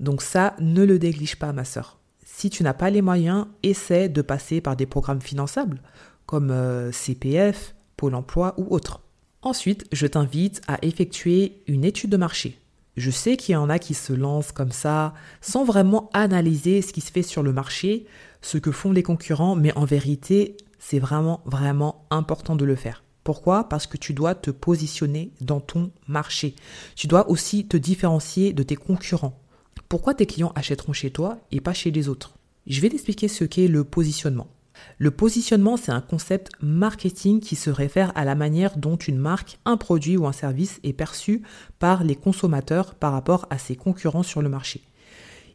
Donc 0.00 0.20
ça, 0.20 0.56
ne 0.58 0.82
le 0.82 0.98
néglige 0.98 1.36
pas, 1.36 1.52
ma 1.52 1.64
sœur. 1.64 2.00
Si 2.24 2.50
tu 2.50 2.64
n'as 2.64 2.74
pas 2.74 2.90
les 2.90 3.02
moyens, 3.02 3.46
essaie 3.62 4.08
de 4.08 4.20
passer 4.20 4.60
par 4.60 4.74
des 4.74 4.86
programmes 4.86 5.22
finançables, 5.22 5.80
comme 6.26 6.50
euh, 6.50 6.90
CPF, 6.90 7.76
Pôle 7.96 8.16
Emploi 8.16 8.54
ou 8.56 8.74
autres. 8.74 9.02
Ensuite, 9.40 9.84
je 9.92 10.08
t'invite 10.08 10.60
à 10.66 10.78
effectuer 10.82 11.62
une 11.68 11.84
étude 11.84 12.10
de 12.10 12.16
marché. 12.16 12.58
Je 12.96 13.12
sais 13.12 13.36
qu'il 13.36 13.52
y 13.52 13.56
en 13.56 13.70
a 13.70 13.78
qui 13.78 13.94
se 13.94 14.12
lancent 14.12 14.50
comme 14.50 14.72
ça, 14.72 15.14
sans 15.40 15.64
vraiment 15.64 16.10
analyser 16.14 16.82
ce 16.82 16.92
qui 16.92 17.00
se 17.00 17.12
fait 17.12 17.22
sur 17.22 17.44
le 17.44 17.52
marché, 17.52 18.06
ce 18.42 18.58
que 18.58 18.72
font 18.72 18.90
les 18.90 19.04
concurrents, 19.04 19.54
mais 19.54 19.72
en 19.76 19.84
vérité, 19.84 20.56
c'est 20.86 20.98
vraiment, 20.98 21.40
vraiment 21.46 22.04
important 22.10 22.56
de 22.56 22.64
le 22.66 22.76
faire. 22.76 23.04
Pourquoi? 23.22 23.70
Parce 23.70 23.86
que 23.86 23.96
tu 23.96 24.12
dois 24.12 24.34
te 24.34 24.50
positionner 24.50 25.32
dans 25.40 25.60
ton 25.60 25.90
marché. 26.08 26.54
Tu 26.94 27.06
dois 27.06 27.30
aussi 27.30 27.66
te 27.66 27.78
différencier 27.78 28.52
de 28.52 28.62
tes 28.62 28.76
concurrents. 28.76 29.40
Pourquoi 29.88 30.12
tes 30.12 30.26
clients 30.26 30.52
achèteront 30.54 30.92
chez 30.92 31.10
toi 31.10 31.38
et 31.50 31.62
pas 31.62 31.72
chez 31.72 31.90
les 31.90 32.10
autres? 32.10 32.34
Je 32.66 32.82
vais 32.82 32.90
t'expliquer 32.90 33.28
ce 33.28 33.44
qu'est 33.44 33.66
le 33.66 33.82
positionnement. 33.82 34.48
Le 34.98 35.10
positionnement, 35.10 35.78
c'est 35.78 35.92
un 35.92 36.02
concept 36.02 36.50
marketing 36.60 37.40
qui 37.40 37.56
se 37.56 37.70
réfère 37.70 38.12
à 38.14 38.26
la 38.26 38.34
manière 38.34 38.76
dont 38.76 38.96
une 38.96 39.18
marque, 39.18 39.58
un 39.64 39.78
produit 39.78 40.18
ou 40.18 40.26
un 40.26 40.32
service 40.32 40.80
est 40.82 40.92
perçu 40.92 41.42
par 41.78 42.04
les 42.04 42.16
consommateurs 42.16 42.94
par 42.94 43.12
rapport 43.12 43.46
à 43.48 43.56
ses 43.56 43.76
concurrents 43.76 44.22
sur 44.22 44.42
le 44.42 44.50
marché. 44.50 44.82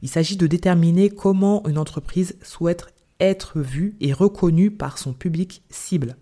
Il 0.02 0.10
s'agit 0.10 0.38
de 0.38 0.48
déterminer 0.48 1.12
comment 1.12 1.62
une 1.68 1.78
entreprise 1.78 2.36
souhaite 2.42 2.88
être 3.20 3.60
vu 3.60 3.96
et 4.00 4.14
reconnu 4.14 4.72
par 4.72 4.98
son 4.98 5.14
public 5.14 5.64
cible. 5.70 6.16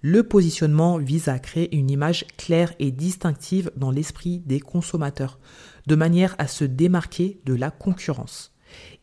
Le 0.00 0.24
positionnement 0.24 0.98
vise 0.98 1.28
à 1.28 1.38
créer 1.38 1.76
une 1.76 1.88
image 1.88 2.26
claire 2.36 2.74
et 2.80 2.90
distinctive 2.90 3.70
dans 3.76 3.92
l'esprit 3.92 4.40
des 4.40 4.58
consommateurs, 4.58 5.38
de 5.86 5.94
manière 5.94 6.34
à 6.38 6.48
se 6.48 6.64
démarquer 6.64 7.40
de 7.44 7.54
la 7.54 7.70
concurrence. 7.70 8.52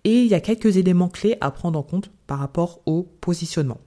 Et 0.03 0.21
il 0.21 0.27
y 0.27 0.33
a 0.33 0.41
quelques 0.41 0.75
éléments 0.75 1.07
clés 1.07 1.37
à 1.39 1.51
prendre 1.51 1.79
en 1.79 1.83
compte 1.83 2.11
par 2.27 2.39
rapport 2.39 2.81
au 2.85 3.03
positionnement. 3.03 3.79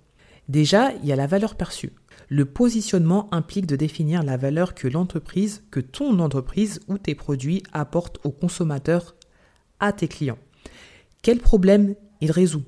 Déjà, 0.49 0.93
il 1.03 1.07
y 1.07 1.13
a 1.13 1.17
la 1.17 1.27
valeur 1.27 1.55
perçue. 1.55 1.93
Le 2.29 2.47
positionnement 2.47 3.29
implique 3.33 3.67
de 3.67 3.77
définir 3.77 4.23
la 4.23 4.39
valeur 4.39 4.75
que 4.75 4.89
l'entreprise, 4.89 5.65
que 5.71 5.81
ton 5.81 6.19
entreprise 6.19 6.81
ou 6.89 6.97
tes 6.97 7.15
produits 7.15 7.63
apportent 7.73 8.19
aux 8.25 8.31
consommateurs, 8.31 9.17
à 9.81 9.93
tes 9.93 10.09
clients. 10.09 10.39
Quel 11.21 11.41
problème 11.41 11.95
il 12.23 12.31
résout? 12.31 12.65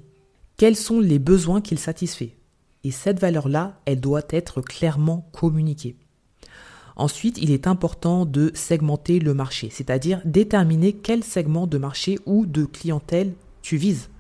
Quels 0.57 0.77
sont 0.77 1.01
les 1.01 1.19
besoins 1.19 1.61
qu'il 1.61 1.79
satisfait? 1.79 2.37
Et 2.85 2.93
cette 2.93 3.19
valeur-là, 3.19 3.81
elle 3.87 4.01
doit 4.01 4.23
être 4.31 4.61
clairement 4.61 5.29
communiquée. 5.33 5.97
Ensuite, 6.97 7.39
il 7.39 7.51
est 7.51 7.67
important 7.67 8.25
de 8.25 8.53
segmenter 8.55 9.19
le 9.19 9.35
marché, 9.35 9.69
c'est-à-dire 9.71 10.21
déterminer 10.25 10.93
quel 10.93 11.25
segment 11.25 11.67
de 11.67 11.79
marché 11.79 12.19
ou 12.25 12.47
de 12.47 12.65
clientèle 12.65 13.35
tu 13.63 13.77
vises. 13.77 14.11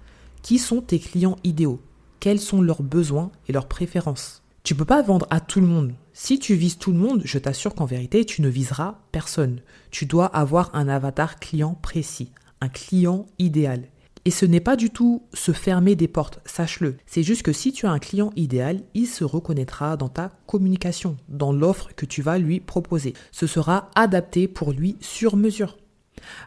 Qui 0.42 0.58
sont 0.58 0.80
tes 0.80 0.98
clients 0.98 1.36
idéaux? 1.44 1.80
Quels 2.18 2.40
sont 2.40 2.62
leurs 2.62 2.82
besoins 2.82 3.30
et 3.48 3.52
leurs 3.52 3.68
préférences? 3.68 4.42
Tu 4.64 4.74
ne 4.74 4.78
peux 4.78 4.84
pas 4.84 5.02
vendre 5.02 5.26
à 5.30 5.40
tout 5.40 5.60
le 5.60 5.66
monde. 5.66 5.92
Si 6.12 6.38
tu 6.38 6.54
vises 6.54 6.78
tout 6.78 6.90
le 6.90 6.98
monde, 6.98 7.22
je 7.24 7.38
t'assure 7.38 7.74
qu'en 7.74 7.84
vérité, 7.84 8.24
tu 8.24 8.42
ne 8.42 8.48
viseras 8.48 8.98
personne. 9.12 9.60
Tu 9.90 10.06
dois 10.06 10.26
avoir 10.26 10.74
un 10.74 10.88
avatar 10.88 11.38
client 11.38 11.78
précis, 11.80 12.32
un 12.60 12.68
client 12.68 13.26
idéal. 13.38 13.84
Et 14.26 14.30
ce 14.30 14.46
n'est 14.46 14.60
pas 14.60 14.76
du 14.76 14.88
tout 14.88 15.22
se 15.34 15.52
fermer 15.52 15.96
des 15.96 16.08
portes, 16.08 16.40
sache-le. 16.46 16.96
C'est 17.04 17.22
juste 17.22 17.42
que 17.42 17.52
si 17.52 17.72
tu 17.72 17.86
as 17.86 17.90
un 17.90 17.98
client 17.98 18.32
idéal, 18.36 18.80
il 18.94 19.06
se 19.06 19.22
reconnaîtra 19.22 19.98
dans 19.98 20.08
ta 20.08 20.32
communication, 20.46 21.18
dans 21.28 21.52
l'offre 21.52 21.90
que 21.94 22.06
tu 22.06 22.22
vas 22.22 22.38
lui 22.38 22.60
proposer. 22.60 23.12
Ce 23.32 23.46
sera 23.46 23.90
adapté 23.94 24.48
pour 24.48 24.72
lui 24.72 24.96
sur 25.00 25.36
mesure. 25.36 25.76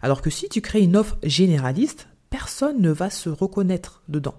Alors 0.01 0.23
que 0.23 0.31
si 0.31 0.49
tu 0.49 0.61
crées 0.61 0.81
une 0.81 0.97
offre 0.97 1.19
généraliste, 1.21 2.07
personne 2.31 2.81
ne 2.81 2.89
va 2.89 3.11
se 3.11 3.29
reconnaître 3.29 4.01
dedans. 4.07 4.35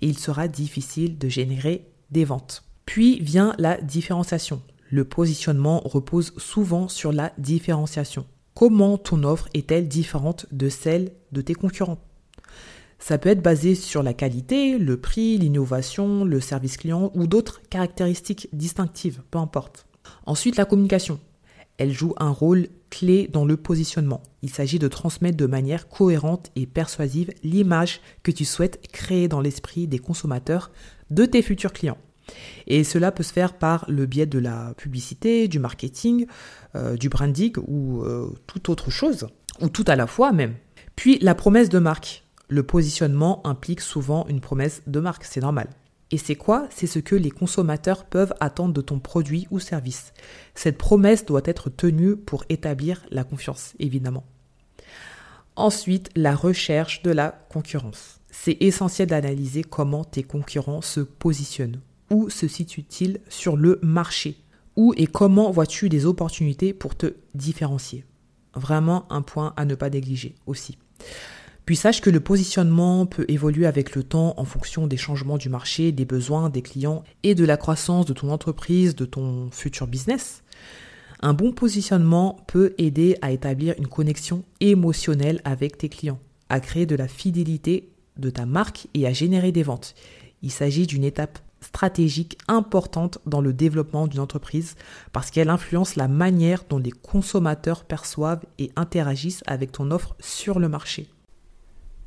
Et 0.00 0.08
il 0.08 0.18
sera 0.18 0.48
difficile 0.48 1.18
de 1.18 1.28
générer 1.28 1.86
des 2.10 2.24
ventes. 2.24 2.64
Puis 2.84 3.20
vient 3.20 3.54
la 3.58 3.80
différenciation. 3.80 4.60
Le 4.90 5.04
positionnement 5.04 5.80
repose 5.84 6.34
souvent 6.36 6.88
sur 6.88 7.12
la 7.12 7.32
différenciation. 7.38 8.26
Comment 8.54 8.98
ton 8.98 9.22
offre 9.22 9.48
est-elle 9.54 9.86
différente 9.86 10.46
de 10.50 10.68
celle 10.68 11.12
de 11.30 11.40
tes 11.40 11.54
concurrents? 11.54 11.98
Ça 13.02 13.18
peut 13.18 13.30
être 13.30 13.42
basé 13.42 13.74
sur 13.74 14.04
la 14.04 14.14
qualité, 14.14 14.78
le 14.78 14.96
prix, 14.96 15.36
l'innovation, 15.36 16.24
le 16.24 16.40
service 16.40 16.76
client 16.76 17.10
ou 17.14 17.26
d'autres 17.26 17.60
caractéristiques 17.68 18.48
distinctives, 18.52 19.22
peu 19.32 19.38
importe. 19.38 19.86
Ensuite, 20.24 20.56
la 20.56 20.64
communication. 20.64 21.18
Elle 21.78 21.90
joue 21.90 22.14
un 22.18 22.30
rôle 22.30 22.68
clé 22.90 23.28
dans 23.32 23.44
le 23.44 23.56
positionnement. 23.56 24.22
Il 24.42 24.50
s'agit 24.50 24.78
de 24.78 24.86
transmettre 24.86 25.36
de 25.36 25.46
manière 25.46 25.88
cohérente 25.88 26.52
et 26.54 26.64
persuasive 26.66 27.32
l'image 27.42 28.00
que 28.22 28.30
tu 28.30 28.44
souhaites 28.44 28.80
créer 28.92 29.26
dans 29.26 29.40
l'esprit 29.40 29.88
des 29.88 29.98
consommateurs 29.98 30.70
de 31.10 31.24
tes 31.24 31.42
futurs 31.42 31.72
clients. 31.72 31.98
Et 32.68 32.84
cela 32.84 33.10
peut 33.10 33.24
se 33.24 33.32
faire 33.32 33.54
par 33.54 33.84
le 33.88 34.06
biais 34.06 34.26
de 34.26 34.38
la 34.38 34.74
publicité, 34.76 35.48
du 35.48 35.58
marketing, 35.58 36.26
euh, 36.76 36.96
du 36.96 37.08
branding 37.08 37.54
ou 37.66 38.02
euh, 38.02 38.30
toute 38.46 38.68
autre 38.68 38.90
chose, 38.90 39.26
ou 39.60 39.68
tout 39.68 39.84
à 39.88 39.96
la 39.96 40.06
fois 40.06 40.30
même. 40.30 40.54
Puis 40.94 41.18
la 41.20 41.34
promesse 41.34 41.68
de 41.68 41.80
marque. 41.80 42.22
Le 42.52 42.62
positionnement 42.62 43.40
implique 43.46 43.80
souvent 43.80 44.26
une 44.28 44.42
promesse 44.42 44.82
de 44.86 45.00
marque, 45.00 45.24
c'est 45.24 45.40
normal. 45.40 45.70
Et 46.10 46.18
c'est 46.18 46.34
quoi? 46.34 46.68
C'est 46.68 46.86
ce 46.86 46.98
que 46.98 47.16
les 47.16 47.30
consommateurs 47.30 48.04
peuvent 48.04 48.34
attendre 48.40 48.74
de 48.74 48.82
ton 48.82 48.98
produit 48.98 49.48
ou 49.50 49.58
service. 49.58 50.12
Cette 50.54 50.76
promesse 50.76 51.24
doit 51.24 51.40
être 51.46 51.70
tenue 51.70 52.14
pour 52.14 52.44
établir 52.50 53.06
la 53.10 53.24
confiance, 53.24 53.72
évidemment. 53.78 54.24
Ensuite, 55.56 56.10
la 56.14 56.34
recherche 56.34 57.02
de 57.02 57.10
la 57.10 57.30
concurrence. 57.30 58.20
C'est 58.30 58.58
essentiel 58.60 59.08
d'analyser 59.08 59.62
comment 59.62 60.04
tes 60.04 60.22
concurrents 60.22 60.82
se 60.82 61.00
positionnent. 61.00 61.80
Où 62.10 62.28
se 62.28 62.48
situent-ils 62.48 63.20
sur 63.30 63.56
le 63.56 63.78
marché? 63.82 64.36
Où 64.76 64.92
et 64.98 65.06
comment 65.06 65.50
vois-tu 65.50 65.88
des 65.88 66.04
opportunités 66.04 66.74
pour 66.74 66.96
te 66.96 67.14
différencier? 67.34 68.04
Vraiment 68.52 69.10
un 69.10 69.22
point 69.22 69.54
à 69.56 69.64
ne 69.64 69.74
pas 69.74 69.88
négliger 69.88 70.34
aussi. 70.44 70.76
Puis 71.64 71.76
sache 71.76 72.00
que 72.00 72.10
le 72.10 72.20
positionnement 72.20 73.06
peut 73.06 73.24
évoluer 73.28 73.66
avec 73.66 73.94
le 73.94 74.02
temps 74.02 74.34
en 74.36 74.44
fonction 74.44 74.88
des 74.88 74.96
changements 74.96 75.38
du 75.38 75.48
marché, 75.48 75.92
des 75.92 76.04
besoins 76.04 76.50
des 76.50 76.62
clients 76.62 77.04
et 77.22 77.36
de 77.36 77.44
la 77.44 77.56
croissance 77.56 78.04
de 78.04 78.12
ton 78.12 78.30
entreprise, 78.30 78.96
de 78.96 79.04
ton 79.04 79.48
futur 79.52 79.86
business. 79.86 80.42
Un 81.20 81.34
bon 81.34 81.52
positionnement 81.52 82.36
peut 82.48 82.74
aider 82.78 83.16
à 83.22 83.30
établir 83.30 83.74
une 83.78 83.86
connexion 83.86 84.42
émotionnelle 84.58 85.40
avec 85.44 85.78
tes 85.78 85.88
clients, 85.88 86.18
à 86.48 86.58
créer 86.58 86.84
de 86.84 86.96
la 86.96 87.06
fidélité 87.06 87.90
de 88.16 88.28
ta 88.28 88.44
marque 88.44 88.88
et 88.94 89.06
à 89.06 89.12
générer 89.12 89.52
des 89.52 89.62
ventes. 89.62 89.94
Il 90.42 90.50
s'agit 90.50 90.88
d'une 90.88 91.04
étape 91.04 91.38
stratégique 91.60 92.38
importante 92.48 93.20
dans 93.24 93.40
le 93.40 93.52
développement 93.52 94.08
d'une 94.08 94.18
entreprise 94.18 94.74
parce 95.12 95.30
qu'elle 95.30 95.48
influence 95.48 95.94
la 95.94 96.08
manière 96.08 96.64
dont 96.68 96.78
les 96.78 96.90
consommateurs 96.90 97.84
perçoivent 97.84 98.44
et 98.58 98.72
interagissent 98.74 99.44
avec 99.46 99.70
ton 99.70 99.92
offre 99.92 100.16
sur 100.18 100.58
le 100.58 100.68
marché. 100.68 101.08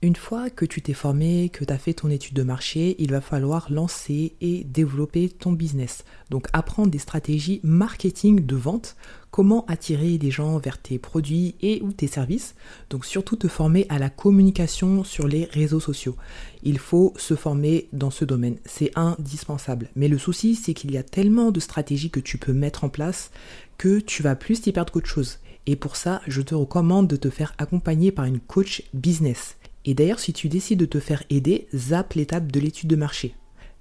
Une 0.01 0.15
fois 0.15 0.49
que 0.49 0.65
tu 0.65 0.81
t'es 0.81 0.93
formé, 0.93 1.49
que 1.49 1.63
tu 1.63 1.73
as 1.73 1.77
fait 1.77 1.93
ton 1.93 2.09
étude 2.09 2.35
de 2.35 2.43
marché, 2.43 2.95
il 2.99 3.11
va 3.11 3.21
falloir 3.21 3.71
lancer 3.71 4.35
et 4.41 4.63
développer 4.65 5.29
ton 5.29 5.53
business. 5.53 6.03
Donc 6.29 6.47
apprendre 6.53 6.91
des 6.91 6.99
stratégies 6.99 7.61
marketing 7.63 8.45
de 8.45 8.55
vente, 8.55 8.97
comment 9.31 9.65
attirer 9.67 10.17
des 10.17 10.31
gens 10.31 10.57
vers 10.59 10.81
tes 10.81 10.99
produits 10.99 11.55
et 11.61 11.81
ou 11.81 11.93
tes 11.93 12.07
services. 12.07 12.55
Donc 12.89 13.05
surtout 13.05 13.37
te 13.37 13.47
former 13.47 13.85
à 13.89 13.97
la 13.97 14.09
communication 14.09 15.03
sur 15.03 15.27
les 15.27 15.45
réseaux 15.45 15.79
sociaux. 15.79 16.17
Il 16.61 16.77
faut 16.77 17.13
se 17.17 17.35
former 17.35 17.87
dans 17.93 18.11
ce 18.11 18.25
domaine, 18.25 18.57
c'est 18.65 18.91
indispensable. 18.95 19.89
Mais 19.95 20.09
le 20.09 20.17
souci, 20.17 20.55
c'est 20.55 20.73
qu'il 20.73 20.91
y 20.91 20.97
a 20.97 21.03
tellement 21.03 21.51
de 21.51 21.59
stratégies 21.59 22.11
que 22.11 22.19
tu 22.19 22.37
peux 22.37 22.53
mettre 22.53 22.83
en 22.83 22.89
place 22.89 23.31
que 23.77 23.99
tu 23.99 24.23
vas 24.23 24.35
plus 24.35 24.61
t'y 24.61 24.71
perdre 24.71 24.91
qu'autre 24.91 25.07
chose. 25.07 25.39
Et 25.67 25.75
pour 25.75 25.95
ça, 25.95 26.21
je 26.27 26.41
te 26.41 26.53
recommande 26.53 27.07
de 27.07 27.15
te 27.15 27.29
faire 27.29 27.55
accompagner 27.57 28.11
par 28.11 28.25
une 28.25 28.39
coach 28.39 28.83
business. 28.93 29.55
Et 29.85 29.93
d'ailleurs, 29.93 30.19
si 30.19 30.33
tu 30.33 30.49
décides 30.49 30.79
de 30.79 30.85
te 30.85 30.99
faire 30.99 31.23
aider, 31.29 31.67
zappe 31.73 32.13
l'étape 32.13 32.51
de 32.51 32.59
l'étude 32.59 32.89
de 32.89 32.95
marché. 32.95 33.35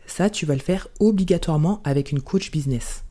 Ça, 0.07 0.29
tu 0.29 0.45
vas 0.45 0.55
le 0.55 0.61
faire 0.61 0.89
obligatoirement 1.01 1.81
avec 1.83 2.13
une 2.13 2.21
coach 2.21 2.51
business. 2.51 3.05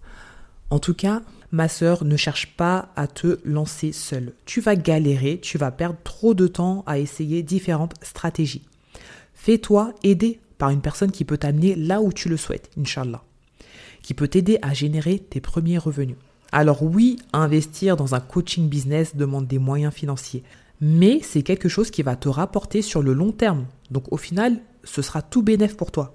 En 0.69 0.79
tout 0.79 0.93
cas, 0.93 1.23
ma 1.51 1.67
sœur, 1.67 2.05
ne 2.05 2.15
cherche 2.17 2.55
pas 2.55 2.91
à 2.95 3.07
te 3.07 3.39
lancer 3.45 3.91
seule. 3.91 4.33
Tu 4.45 4.61
vas 4.61 4.75
galérer, 4.75 5.39
tu 5.41 5.57
vas 5.57 5.71
perdre 5.71 5.97
trop 6.03 6.33
de 6.33 6.47
temps 6.47 6.83
à 6.85 6.99
essayer 6.99 7.41
différentes 7.41 7.95
stratégies. 8.03 8.63
Fais-toi 9.33 9.93
aider 10.03 10.39
par 10.57 10.69
une 10.69 10.81
personne 10.81 11.11
qui 11.11 11.25
peut 11.25 11.37
t'amener 11.37 11.75
là 11.75 12.01
où 12.01 12.13
tu 12.13 12.29
le 12.29 12.37
souhaites, 12.37 12.69
Inch'Allah. 12.79 13.23
Qui 14.03 14.13
peut 14.13 14.27
t'aider 14.27 14.59
à 14.61 14.73
générer 14.73 15.19
tes 15.19 15.41
premiers 15.41 15.77
revenus. 15.77 16.17
Alors 16.51 16.83
oui, 16.83 17.17
investir 17.33 17.97
dans 17.97 18.13
un 18.13 18.19
coaching 18.19 18.69
business 18.69 19.15
demande 19.15 19.47
des 19.47 19.59
moyens 19.59 19.93
financiers 19.93 20.43
mais 20.85 21.21
c'est 21.23 21.43
quelque 21.43 21.69
chose 21.69 21.91
qui 21.91 22.03
va 22.03 22.17
te 22.17 22.27
rapporter 22.27 22.81
sur 22.81 23.01
le 23.01 23.13
long 23.13 23.31
terme. 23.31 23.67
Donc 23.89 24.11
au 24.11 24.17
final, 24.17 24.59
ce 24.83 25.01
sera 25.01 25.21
tout 25.21 25.41
bénéf 25.41 25.77
pour 25.77 25.91
toi. 25.91 26.13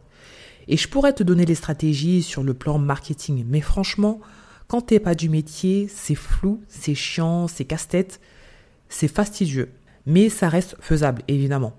Et 0.68 0.76
je 0.76 0.86
pourrais 0.88 1.14
te 1.14 1.22
donner 1.22 1.46
des 1.46 1.54
stratégies 1.54 2.22
sur 2.22 2.42
le 2.42 2.52
plan 2.52 2.78
marketing, 2.78 3.46
mais 3.48 3.62
franchement, 3.62 4.20
quand 4.66 4.82
t'es 4.82 5.00
pas 5.00 5.14
du 5.14 5.30
métier, 5.30 5.88
c'est 5.88 6.14
flou, 6.14 6.60
c'est 6.68 6.94
chiant, 6.94 7.48
c'est 7.48 7.64
casse-tête, 7.64 8.20
c'est 8.90 9.08
fastidieux. 9.08 9.72
Mais 10.04 10.28
ça 10.28 10.50
reste 10.50 10.76
faisable, 10.80 11.22
évidemment. 11.28 11.72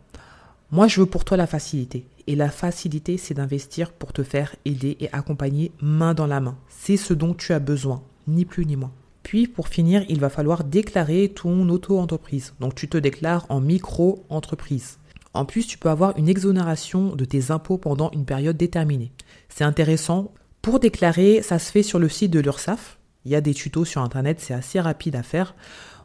Moi, 0.72 0.88
je 0.88 1.02
veux 1.02 1.06
pour 1.06 1.26
toi 1.26 1.38
la 1.38 1.46
facilité. 1.46 2.08
Et 2.26 2.36
la 2.36 2.50
facilité, 2.50 3.18
c'est 3.18 3.36
d'investir 3.36 3.92
pour 3.92 4.14
te 4.14 4.24
faire 4.24 4.56
aider 4.66 4.98
et 5.00 5.14
accompagner 5.14 5.72
main 5.80 6.16
dans 6.16 6.28
la 6.28 6.40
main. 6.40 6.58
C'est 6.70 6.98
ce 6.98 7.14
dont 7.14 7.36
tu 7.36 7.54
as 7.54 7.60
besoin, 7.60 8.02
ni 8.28 8.46
plus 8.46 8.66
ni 8.66 8.76
moins. 8.76 8.92
Puis 9.30 9.46
pour 9.46 9.68
finir, 9.68 10.04
il 10.10 10.20
va 10.20 10.32
falloir 10.32 10.64
déclarer 10.64 11.30
ton 11.30 11.70
auto-entreprise. 11.70 12.56
Donc 12.60 12.74
tu 12.74 12.88
te 12.88 12.98
déclares 12.98 13.46
en 13.50 13.62
micro-entreprise. 13.62 14.98
En 15.36 15.46
plus, 15.46 15.68
tu 15.68 15.78
peux 15.78 15.92
avoir 15.92 16.18
une 16.18 16.28
exonération 16.28 17.16
de 17.16 17.26
tes 17.26 17.52
impôts 17.52 17.78
pendant 17.78 18.10
une 18.10 18.26
période 18.26 18.58
déterminée. 18.58 19.12
C'est 19.48 19.64
intéressant. 19.64 20.34
Pour 20.64 20.80
déclarer, 20.80 21.44
ça 21.44 21.60
se 21.60 21.72
fait 21.72 21.84
sur 21.84 22.00
le 22.00 22.10
site 22.10 22.32
de 22.32 22.40
l'URSSAF. 22.40 22.98
Il 23.24 23.32
y 23.32 23.36
a 23.36 23.42
des 23.42 23.54
tutos 23.54 23.86
sur 23.86 24.02
Internet, 24.02 24.40
c'est 24.40 24.56
assez 24.56 24.80
rapide 24.80 25.16
à 25.16 25.22
faire. 25.22 25.54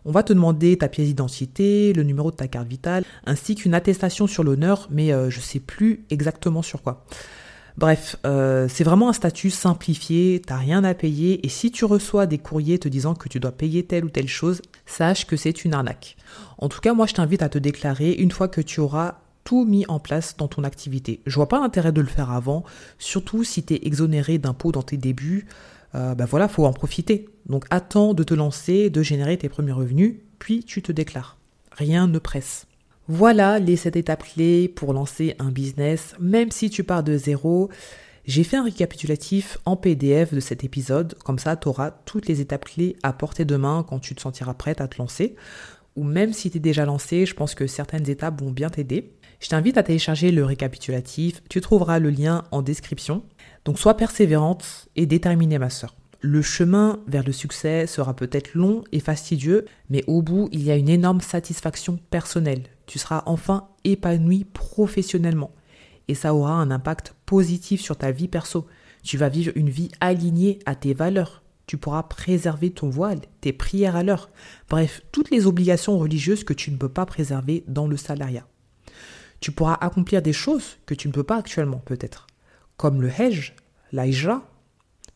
On 0.05 0.13
va 0.13 0.23
te 0.23 0.35
demander 0.35 0.77
ta 0.77 0.89
pièce 0.89 1.07
d'identité, 1.07 1.95
le 1.95 2.03
numéro 2.03 2.31
de 2.31 2.37
ta 2.37 2.47
carte 2.47 2.69
vitale, 2.69 3.05
ainsi 3.25 3.55
qu'une 3.55 3.73
attestation 3.73 4.27
sur 4.27 4.45
l'honneur, 4.45 4.87
mais 4.91 5.15
euh, 5.15 5.31
je 5.31 5.39
ne 5.39 5.45
sais 5.45 5.61
plus 5.61 6.05
exactement 6.11 6.61
sur 6.61 6.83
quoi. 6.83 7.07
Bref, 7.77 8.17
euh, 8.25 8.69
c'est 8.69 8.85
vraiment 8.85 9.09
un 9.09 9.13
statut 9.13 9.51
simplifié, 9.51 10.41
t'as 10.47 10.57
rien 10.57 10.85
à 10.85 10.95
payer 10.95 11.45
et 11.45 11.49
si 11.49 11.73
tu 11.73 11.85
reçois 11.85 12.27
des 12.27 12.39
courriers 12.39 12.79
te 12.79 12.89
disant 12.89 13.15
que 13.15 13.29
tu 13.29 13.41
dois 13.41 13.51
payer 13.51 13.85
telle 13.85 14.05
ou 14.05 14.11
telle 14.11 14.29
chose, 14.29 14.63
sache 14.87 15.27
que 15.27 15.37
c'est 15.37 15.65
une 15.65 15.75
arnaque. 15.75 16.17
En 16.59 16.69
tout 16.69 16.81
cas, 16.81 16.95
moi 16.95 17.07
je 17.07 17.15
t'invite 17.15 17.43
à 17.43 17.49
te 17.49 17.59
déclarer 17.59 18.13
une 18.13 18.31
fois 18.31 18.47
que 18.47 18.61
tu 18.61 18.79
auras 18.79 19.17
tout 19.43 19.65
mis 19.65 19.85
en 19.89 19.99
place 19.99 20.37
dans 20.37 20.47
ton 20.47 20.63
activité. 20.63 21.21
Je 21.27 21.35
vois 21.35 21.49
pas 21.49 21.61
l'intérêt 21.61 21.91
de 21.91 22.01
le 22.01 22.07
faire 22.07 22.31
avant, 22.31 22.63
surtout 22.99 23.43
si 23.43 23.65
tu 23.65 23.75
es 23.75 23.81
exonéré 23.83 24.39
d'impôts 24.39 24.73
dans 24.73 24.83
tes 24.83 24.97
débuts. 24.97 25.47
Ben 25.93 26.25
voilà, 26.25 26.49
faut 26.49 26.65
en 26.65 26.73
profiter. 26.73 27.29
Donc 27.47 27.67
attends 27.71 28.15
de 28.15 28.23
te 28.25 28.35
lancer, 28.35 28.89
de 28.89 29.03
générer 29.03 29.37
tes 29.37 29.49
premiers 29.49 29.73
revenus, 29.73 30.17
puis 30.39 30.65
tu 30.65 30.81
te 30.81 30.93
déclares. 30.93 31.37
Rien 31.73 32.07
ne 32.07 32.19
presse. 32.19 32.67
Voilà 33.07 33.59
les 33.59 33.77
7 33.77 33.97
étapes 33.97 34.25
clés 34.25 34.67
pour 34.67 34.95
lancer 34.95 35.37
un 35.39 35.51
business, 35.51 36.15
même 36.19 36.51
si 36.51 36.71
tu 36.71 36.85
pars 36.85 37.03
de 37.03 37.19
zéro. 37.19 37.69
J'ai 38.25 38.45
fait 38.45 38.57
un 38.57 38.65
récapitulatif 38.65 39.59
en 39.67 39.77
PDF 39.77 40.33
de 40.33 40.41
cet 40.41 40.65
épisode, 40.65 41.15
comme 41.23 41.39
ça 41.39 41.55
tu 41.57 41.69
auras 41.69 41.91
toutes 41.91 42.27
les 42.29 42.41
étapes 42.41 42.65
clés 42.65 42.97
à 43.03 43.13
porter 43.13 43.45
de 43.45 43.57
main 43.57 43.85
quand 43.87 43.99
tu 43.99 44.15
te 44.15 44.23
sentiras 44.23 44.55
prête 44.55 44.81
à 44.81 44.89
te 44.89 44.97
lancer. 44.97 45.37
Ou 45.97 46.05
même 46.05 46.33
si 46.33 46.51
tu 46.51 46.57
es 46.57 46.61
déjà 46.61 46.87
lancé, 46.87 47.27
je 47.27 47.35
pense 47.35 47.55
que 47.55 47.67
certaines 47.67 48.09
étapes 48.09 48.41
vont 48.41 48.51
bien 48.51 48.71
t'aider. 48.71 49.13
Je 49.39 49.51
t'invite 49.51 49.77
à 49.77 49.83
télécharger 49.83 50.31
le 50.31 50.47
récapitulatif, 50.47 51.43
tu 51.51 51.61
trouveras 51.61 51.99
le 51.99 52.09
lien 52.09 52.45
en 52.53 52.63
description. 52.63 53.23
Donc 53.67 53.79
sois 53.79 53.99
persévérante 53.99 54.89
et 54.97 55.05
déterminée 55.05 55.59
ma 55.59 55.69
sœur. 55.69 55.95
Le 56.27 56.41
chemin 56.41 57.01
vers 57.07 57.23
le 57.23 57.33
succès 57.33 57.87
sera 57.87 58.17
peut-être 58.17 58.55
long 58.55 58.83
et 58.93 59.01
fastidieux, 59.01 59.67
mais 59.91 60.03
au 60.07 60.23
bout, 60.23 60.49
il 60.53 60.63
y 60.63 60.71
a 60.71 60.77
une 60.77 60.89
énorme 60.89 61.21
satisfaction 61.21 61.99
personnelle. 62.09 62.63
Tu 62.87 62.99
seras 62.99 63.25
enfin 63.27 63.69
épanoui 63.85 64.45
professionnellement. 64.45 65.53
Et 66.09 66.15
ça 66.15 66.35
aura 66.35 66.55
un 66.55 66.71
impact 66.71 67.15
positif 67.27 67.83
sur 67.83 67.99
ta 67.99 68.11
vie 68.11 68.29
perso. 68.29 68.67
Tu 69.03 69.19
vas 69.19 69.29
vivre 69.29 69.53
une 69.55 69.69
vie 69.69 69.91
alignée 70.01 70.61
à 70.65 70.75
tes 70.75 70.95
valeurs. 70.95 71.43
Tu 71.67 71.77
pourras 71.77 72.05
préserver 72.05 72.71
ton 72.71 72.89
voile, 72.89 73.21
tes 73.43 73.53
prières 73.53 73.95
à 73.95 74.03
l'heure. 74.03 74.31
Bref, 74.71 75.03
toutes 75.13 75.31
les 75.31 75.47
obligations 75.47 75.99
religieuses 75.99 76.43
que 76.43 76.55
tu 76.55 76.71
ne 76.71 76.79
peux 76.79 76.89
pas 76.89 77.05
préserver 77.05 77.65
dans 77.69 77.87
le 77.87 77.99
salariat. 77.99 78.49
Tu 79.41 79.53
pourras 79.53 79.77
accomplir 79.79 80.23
des 80.23 80.33
choses 80.33 80.79
que 80.87 80.95
tu 80.95 81.07
ne 81.07 81.13
peux 81.13 81.23
pas 81.23 81.37
actuellement, 81.37 81.83
peut-être. 81.85 82.29
Comme 82.79 83.03
le 83.03 83.11
Hajj, 83.11 83.55
l'Aïja, 83.93 84.43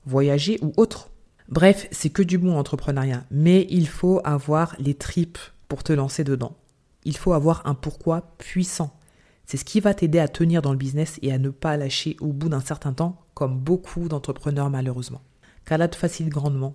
voyager 0.08 0.58
ou 0.62 0.72
autre. 0.76 1.10
Bref, 1.48 1.86
c'est 1.92 2.10
que 2.10 2.22
du 2.22 2.38
bon 2.38 2.56
entrepreneuriat, 2.56 3.24
mais 3.30 3.66
il 3.70 3.88
faut 3.88 4.20
avoir 4.24 4.74
les 4.78 4.94
tripes 4.94 5.38
pour 5.68 5.82
te 5.82 5.92
lancer 5.92 6.24
dedans. 6.24 6.56
Il 7.04 7.16
faut 7.16 7.32
avoir 7.32 7.66
un 7.66 7.74
pourquoi 7.74 8.34
puissant. 8.38 8.98
C'est 9.46 9.56
ce 9.56 9.64
qui 9.64 9.80
va 9.80 9.94
t'aider 9.94 10.18
à 10.18 10.28
tenir 10.28 10.60
dans 10.60 10.72
le 10.72 10.78
business 10.78 11.18
et 11.22 11.32
à 11.32 11.38
ne 11.38 11.50
pas 11.50 11.76
lâcher 11.76 12.16
au 12.20 12.32
bout 12.32 12.48
d'un 12.48 12.60
certain 12.60 12.92
temps, 12.92 13.22
comme 13.34 13.58
beaucoup 13.58 14.08
d'entrepreneurs 14.08 14.68
malheureusement. 14.68 15.22
Qu'Allah 15.64 15.88
te 15.88 15.96
facilite 15.96 16.32
grandement. 16.32 16.74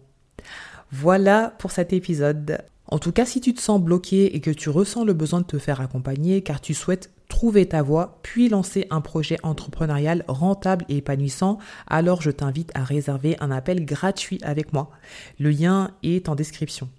Voilà 0.92 1.54
pour 1.60 1.72
cet 1.72 1.94
épisode. 1.94 2.60
En 2.88 3.00
tout 3.00 3.12
cas, 3.12 3.26
si 3.26 3.42
tu 3.42 3.54
te 3.54 3.62
sens 3.62 3.82
bloqué 3.82 4.36
et 4.36 4.42
que 4.42 4.52
tu 4.52 4.70
ressens 4.70 5.04
le 5.04 5.14
besoin 5.14 5.42
de 5.42 5.46
te 5.46 5.60
faire 5.60 5.82
accompagner 5.82 6.42
car 6.42 6.62
tu 6.62 6.74
souhaites 6.74 7.12
trouver 7.34 7.66
ta 7.66 7.82
voie, 7.82 8.20
puis 8.22 8.48
lancer 8.48 8.86
un 8.92 9.02
projet 9.02 9.38
entrepreneurial 9.42 10.24
rentable 10.28 10.86
et 10.88 10.98
épanouissant, 10.98 11.58
alors 11.88 12.22
je 12.22 12.30
t'invite 12.30 12.70
à 12.76 12.84
réserver 12.84 13.36
un 13.40 13.50
appel 13.50 13.86
gratuit 13.86 14.40
avec 14.44 14.72
moi. 14.72 14.92
Le 15.40 15.50
lien 15.50 15.90
est 16.04 16.30
en 16.30 16.36
description. 16.36 16.90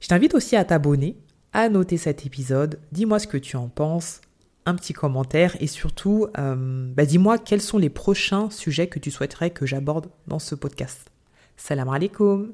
Je 0.00 0.08
t'invite 0.08 0.34
aussi 0.34 0.54
à 0.54 0.66
t'abonner, 0.66 1.16
à 1.54 1.70
noter 1.70 1.96
cet 1.96 2.26
épisode, 2.26 2.78
dis-moi 2.92 3.18
ce 3.18 3.26
que 3.26 3.38
tu 3.38 3.56
en 3.56 3.68
penses, 3.68 4.20
un 4.66 4.74
petit 4.74 4.92
commentaire 4.92 5.56
et 5.60 5.66
surtout, 5.66 6.26
euh, 6.36 6.92
bah, 6.94 7.06
dis-moi 7.06 7.38
quels 7.38 7.62
sont 7.62 7.78
les 7.78 7.88
prochains 7.88 8.50
sujets 8.50 8.88
que 8.88 8.98
tu 8.98 9.10
souhaiterais 9.10 9.48
que 9.48 9.64
j'aborde 9.64 10.10
dans 10.26 10.38
ce 10.38 10.56
podcast. 10.56 11.10
Salam 11.56 11.88
alaikum 11.88 12.52